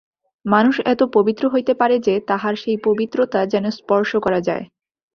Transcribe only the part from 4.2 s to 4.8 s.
করা যায়।